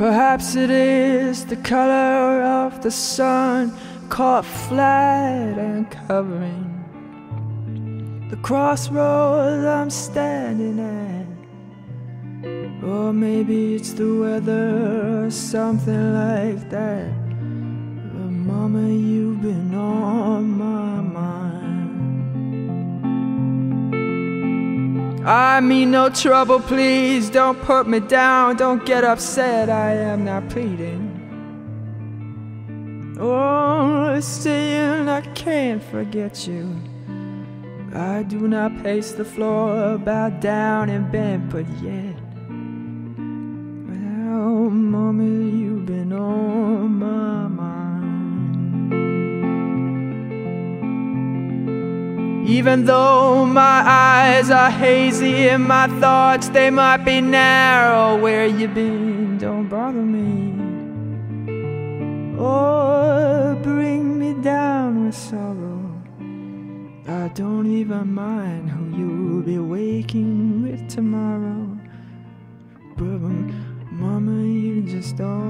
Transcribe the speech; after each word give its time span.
Perhaps 0.00 0.56
it 0.56 0.70
is 0.70 1.44
the 1.44 1.56
color 1.56 2.42
of 2.42 2.80
the 2.80 2.90
sun 2.90 3.70
caught 4.08 4.46
flat 4.46 5.58
and 5.58 5.90
covering 5.90 6.72
the 8.30 8.36
crossroads 8.38 9.66
I'm 9.66 9.90
standing 9.90 10.80
at. 10.80 11.26
Or 12.82 13.12
maybe 13.12 13.74
it's 13.74 13.92
the 13.92 14.20
weather 14.20 15.26
or 15.26 15.30
something 15.30 16.14
like 16.14 16.70
that. 16.70 17.12
But 18.14 18.30
mama, 18.48 18.88
I 25.30 25.60
mean 25.60 25.92
no 25.92 26.08
trouble, 26.08 26.58
please. 26.58 27.30
Don't 27.30 27.62
put 27.62 27.86
me 27.86 28.00
down. 28.00 28.56
Don't 28.56 28.84
get 28.84 29.04
upset. 29.04 29.70
I 29.70 29.92
am 29.92 30.24
not 30.24 30.48
pleading. 30.48 31.18
Oh, 33.20 34.18
still 34.18 35.08
I 35.08 35.20
can't 35.20 35.80
forget 35.84 36.48
you. 36.48 36.76
I 37.94 38.24
do 38.24 38.48
not 38.48 38.82
pace 38.82 39.12
the 39.12 39.24
floor, 39.24 39.98
bow 39.98 40.30
down 40.30 40.90
and 40.90 41.12
bend, 41.12 41.48
but 41.50 41.68
yet. 41.80 42.29
Even 52.46 52.84
though 52.84 53.44
my 53.44 53.82
eyes 53.86 54.50
are 54.50 54.70
hazy 54.70 55.48
and 55.48 55.64
my 55.64 55.86
thoughts 56.00 56.48
they 56.48 56.70
might 56.70 57.04
be 57.04 57.20
narrow, 57.20 58.16
where 58.16 58.46
you 58.46 58.66
been? 58.68 59.38
Don't 59.38 59.68
bother 59.68 60.02
me. 60.02 60.58
Or 62.38 63.54
bring 63.62 64.18
me 64.18 64.34
down 64.42 65.06
with 65.06 65.14
sorrow. 65.14 65.78
I 67.06 67.28
don't 67.34 67.66
even 67.66 68.12
mind 68.14 68.70
who 68.70 68.96
you'll 68.96 69.42
be 69.42 69.58
waking 69.58 70.62
with 70.62 70.88
tomorrow. 70.88 71.78
But 72.96 73.52
mama, 73.92 74.42
you 74.42 74.82
just 74.82 75.20
on 75.20 75.49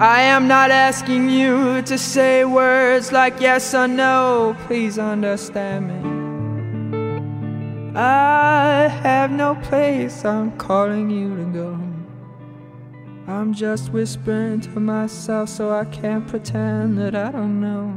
I 0.00 0.22
am 0.22 0.48
not 0.48 0.70
asking 0.70 1.28
you 1.28 1.82
to 1.82 1.98
say 1.98 2.46
words 2.46 3.12
like 3.12 3.38
yes 3.38 3.74
or 3.74 3.86
no. 3.86 4.56
Please 4.66 4.98
understand 4.98 5.88
me. 5.88 6.00
I 7.94 8.88
have 8.88 9.30
no 9.30 9.56
place 9.56 10.24
I'm 10.24 10.56
calling 10.56 11.10
you 11.10 11.36
to 11.36 11.44
go. 11.52 11.78
I'm 13.30 13.52
just 13.52 13.92
whispering 13.92 14.62
to 14.62 14.80
myself 14.80 15.50
so 15.50 15.70
I 15.70 15.84
can't 15.84 16.26
pretend 16.26 16.96
that 16.96 17.14
I 17.14 17.30
don't 17.30 17.60
know. 17.60 17.94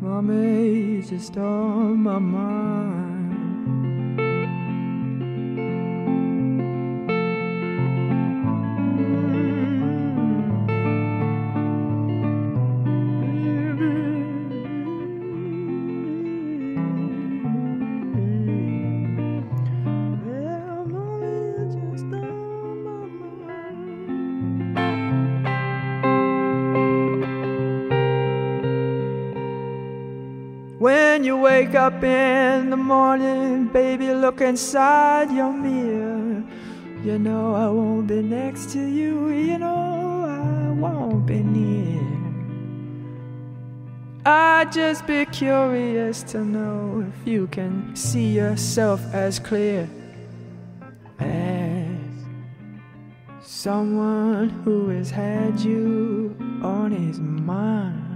Mommy, 0.00 1.02
just 1.02 1.36
on 1.36 1.98
my 2.04 2.18
mind. 2.18 2.89
When 30.80 31.24
you 31.24 31.36
wake 31.36 31.74
up 31.74 32.02
in 32.02 32.70
the 32.70 32.76
morning, 32.78 33.66
baby, 33.66 34.14
look 34.14 34.40
inside 34.40 35.30
your 35.30 35.52
mirror. 35.52 36.42
You 37.04 37.18
know 37.18 37.54
I 37.54 37.68
won't 37.68 38.06
be 38.06 38.22
next 38.22 38.70
to 38.70 38.78
you, 38.78 39.28
you 39.28 39.58
know 39.58 40.24
I 40.24 40.70
won't 40.70 41.26
be 41.26 41.42
near. 41.42 42.00
I'd 44.24 44.72
just 44.72 45.06
be 45.06 45.26
curious 45.26 46.22
to 46.32 46.42
know 46.42 47.06
if 47.06 47.28
you 47.28 47.46
can 47.48 47.94
see 47.94 48.28
yourself 48.28 49.02
as 49.12 49.38
clear 49.38 49.86
as 51.18 51.90
someone 53.42 54.48
who 54.64 54.88
has 54.88 55.10
had 55.10 55.60
you 55.60 56.34
on 56.62 56.90
his 56.90 57.20
mind. 57.20 58.09